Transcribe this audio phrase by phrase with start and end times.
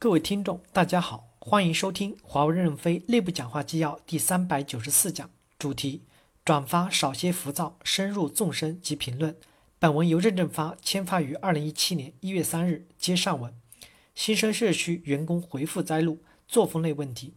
[0.00, 5.28] 各位听众，大家好，欢迎收听华为任正非内部讲话纪要第三百九十四讲，
[5.58, 6.02] 主题：
[6.44, 9.34] 转发少些浮躁，深入纵深及评论。
[9.80, 12.86] 本文由任正发签发于二零一七年一月三日。
[12.96, 13.52] 接上文，
[14.14, 17.34] 新生社区员工回复摘录作风类问题，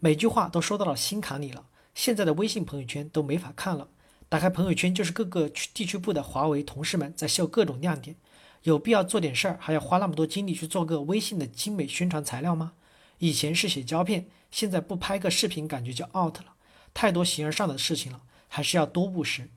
[0.00, 1.66] 每句话都说到了心坎里了。
[1.94, 3.86] 现在的微信朋友圈都没法看了，
[4.28, 8.16] 打开朋友圈就是各个区地区部的华为同事们在秀各种亮点。
[8.64, 12.74] 有必要做点事儿，还要花那么多精力去做个微信的精美宣传材料吗？
[13.18, 16.54] 以前是写胶片，现在不拍个视频感觉就 out 了。
[16.94, 19.48] 太多形而上的事情了，还是要多务实。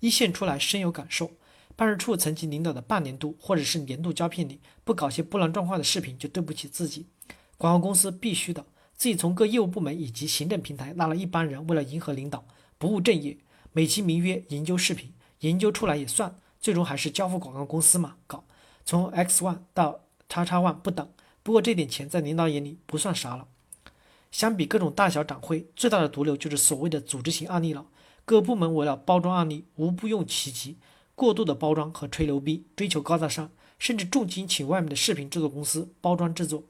[0.00, 1.32] 一线出来深有感受，
[1.74, 7.06] 办事处层级领导的半年度或者是年度胶片里，不搞些波澜壮阔的视频就对不起自己。
[7.56, 13.38] 广告公司必须的，自己从各业务部门以及行政平台拉了一帮人，为了迎合领导，不务正业，
[13.72, 16.36] 美其名曰研究视频，研究出来也算。
[16.66, 18.42] 最终还是交付广告公司嘛搞，
[18.84, 21.08] 从 X One 到叉叉 One 不等，
[21.44, 23.46] 不过这点钱在领导眼里不算啥了。
[24.32, 27.86] 相比各种大小展会，最大的毒瘤就是所谓的组织型案例了。
[28.24, 30.76] 各部门为了包装案例，无不用其极，
[31.14, 36.64] 过度的包装和吹牛逼，追求高大上，甚至重金请外面的视频制作公司包装制作。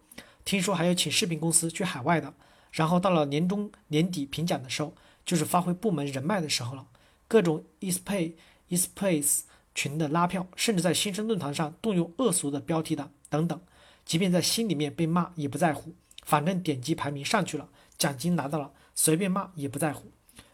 [0.44, 2.34] 听说还有请视频公司去海外的。
[2.70, 4.92] 然后到了年终年底评奖的时候，
[5.24, 6.86] 就是发挥部门人脉的时候了。
[7.26, 8.34] 各种 eSpay、
[8.68, 9.44] eSpace。
[9.76, 13.60] 群的拉票，甚至在新生论坛上动用恶俗的标题党等等，
[14.06, 20.10] 即便在心里面被骂也不在乎，反正点击排名上去了，奖金拿到了，随便骂也不在乎。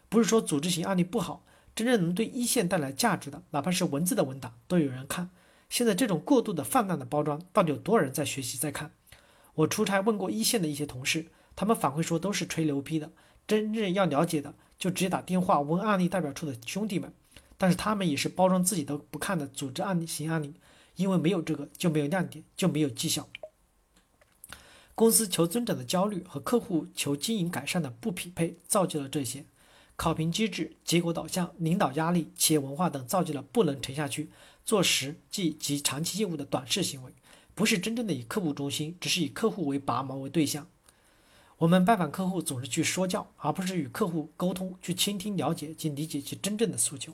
[0.09, 5.29] 不是说组织型案例不好，真正能对一线带来价值的，哪怕是文字的文档都有人看。
[5.69, 8.91] 现在这种过度的泛滥的包装，到底有多少人在学习在看？
[9.55, 13.09] 我出差问过一线的一些同事，他们反馈说都是吹牛逼的，
[13.47, 17.13] 真正要了解的就直接打电话问案例代表处的兄弟们。
[17.57, 20.53] 但是他们也是包装自己都不看的组织案例型案例，
[20.95, 23.29] 因为没有这个就没有亮点，就没有绩效。
[24.95, 29.45] 公司求增长的焦虑和客户求经营改善的不匹配，造就了这些
[29.95, 34.29] 考评机制、结果导向、领导压力、企业文化等，造就了不能沉下去
[34.63, 37.11] 做实际及长期业务的短视行为，
[37.55, 40.67] 不是真正的以客户中心，只是以客户为拔毛为对象。
[41.57, 47.13] 我们拜访客户总是去说教，而不是与客户沟通，去倾听、了解及理解其真正的诉求。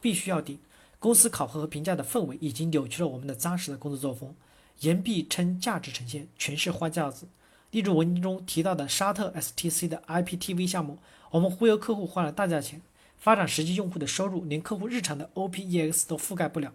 [0.00, 0.58] 必须要顶。
[0.98, 4.34] 公司考核和评价的氛围已经扭曲了我们的扎实的工作作风。
[4.80, 7.26] 言必称价值呈现，全是花架子。
[7.70, 10.98] 例如文中提到的沙特 STC 的 IPTV 项目，
[11.30, 12.82] 我们忽悠客户花了大价钱，
[13.16, 16.74] 发展实际用户的收入连客户日常的 OPEX 都覆盖不了。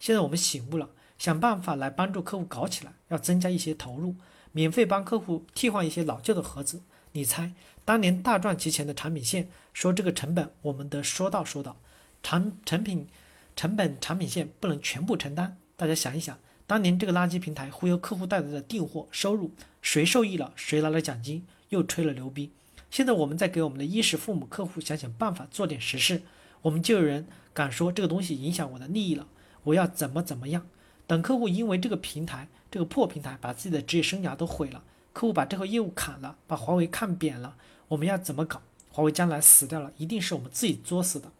[0.00, 0.88] 现在我们醒悟了，
[1.18, 4.14] 想办法来帮助客户搞起来，要增加一些投入，
[4.52, 6.80] 免费帮客户替换一些老旧的盒子。
[7.12, 7.52] 你猜，
[7.84, 11.76] 当年大赚其钱的产品线，说这个成本我们得说道说道。
[12.24, 13.06] 产成品
[13.54, 16.36] 成本产品线不能全部承担，大家想一想，
[16.66, 19.52] 当年这个垃圾平台忽悠客户带来的订货收入，
[19.82, 20.52] 谁受益了？
[20.56, 21.46] 谁拿了奖金？
[21.68, 22.50] 又吹了牛逼。
[22.90, 26.22] 现在我们再给我们的衣食父母客户想想办法，做点实事，
[26.62, 29.26] 我们就有人敢说这个东西影响我的利益了，
[29.64, 30.66] 我要怎么怎么样？
[31.06, 34.82] 等客户因为这个平台这个破平台把自己的职业生涯都毁了，
[35.12, 37.54] 客户把这个业务砍了，把华为看扁了，
[37.88, 38.62] 我们要怎么搞？
[38.90, 41.30] 华为将来死掉了，一定是我们自己作死的。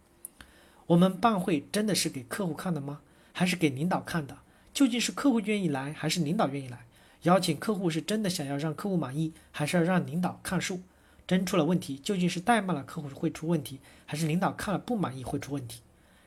[0.87, 3.01] 我们办会真的是给客户看的吗？
[3.33, 4.37] 还是给领导看的？
[4.73, 6.85] 究竟是客户愿意来，还是领导愿意来？
[7.23, 10.81] 邀请客户是真的想要让客户满意，还是要让领导看数？
[11.25, 15.81] 真出了问题，究竟是怠慢了客户会出问题，还是领导看了不满意会出问题？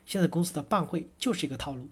[0.04, 1.88] 现在公司的办会就是一个套路，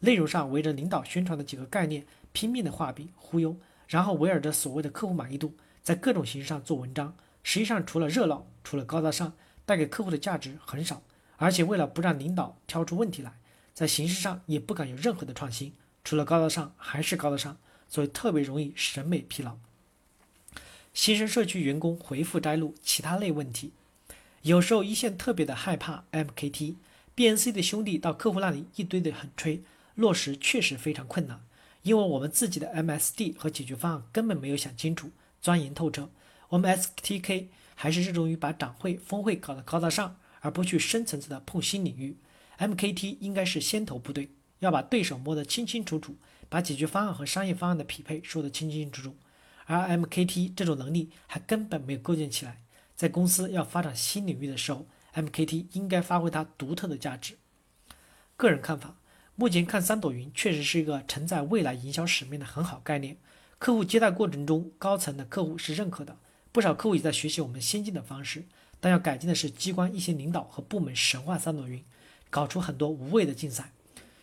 [0.00, 3.56] 内容上围着领导宣传的几个概念拼命的画饼忽悠，
[3.88, 7.14] 然后围绕着所谓的客户满意度，在各种形式上做文章。
[7.42, 9.32] 实际上除了热闹，除了高大上，
[9.64, 11.00] 带给客户的价值很少。
[11.40, 13.32] 而且为了不让领导挑出问题来，
[13.72, 15.72] 在形式上也不敢有任何的创新，
[16.04, 17.56] 除了高大上还是高大上，
[17.88, 19.56] 所以特别容易审美疲劳。
[20.92, 23.72] 新生社区员工回复摘录其他类问题，
[24.42, 29.62] 有时候一线特别的害怕 MKT，BNC 的兄弟到客户那里一堆的很吹，
[29.94, 31.40] 落实确实非常困难，
[31.80, 35.10] 因为我们自己的 MSD 和解决方案根本没有想清楚、
[35.40, 36.10] 钻研透彻。
[36.50, 40.16] 我们 STK 还是热衷于把展会、峰会搞得高大上。
[40.40, 42.16] 而不去深层次的碰新领域
[42.58, 46.16] ，MKT 应该是先头部队，要把对手摸得清清楚楚，
[46.48, 49.16] 把解决方案和商业方案的匹配说得清清楚楚。
[49.66, 52.60] 而 MKT 这种能力还根本没有构建起来，
[52.96, 57.36] 在公司要发展新领域的时候，MKT 应该发挥它独特的价值。
[58.36, 58.96] 个人看法，
[59.36, 63.16] 目前看三朵云确实是一个承载未来营销使命的很好概念，
[63.58, 66.16] 客户接待过程中，高层的客户是认可的，
[66.50, 68.46] 不少客户也在学习我们先进的方式。
[68.80, 71.84] 但要改进的是，机关一些领导和部门神话三朵云，
[72.30, 73.72] 搞出很多无谓的竞赛。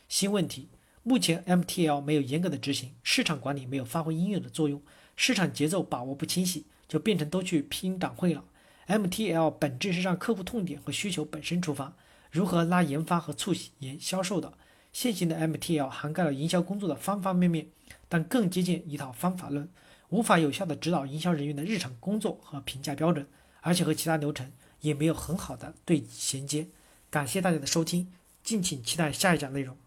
[0.10, 0.70] 新问题，
[1.04, 4.82] 目前 MTL 没有严格的执行，市场管理没有发挥应有的作用，
[5.16, 8.44] 市场节奏把握不清晰，就变成都去拼展会了。
[8.88, 11.96] MTL 本质是让客户痛点和需求本身出发，
[12.32, 14.54] 如何拉研发和促研销售的。
[14.94, 17.68] 现行的 MTL 涵盖了营销工作的方方面面，
[18.10, 19.70] 但更接近一套方法论，
[20.10, 23.28] 无法有效的指导营销人员的日常工作和评价标准，
[23.62, 24.52] 而且和其他流程
[24.82, 26.68] 也没有很好的对衔接。
[27.10, 28.12] 感谢大家的收听，
[28.44, 29.78] 敬请期待下一讲内容。